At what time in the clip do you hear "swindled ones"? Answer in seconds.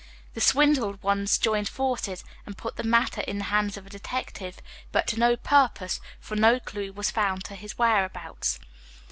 0.41-1.37